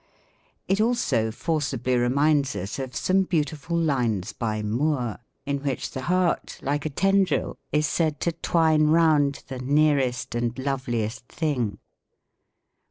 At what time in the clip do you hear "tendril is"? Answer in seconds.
6.89-7.85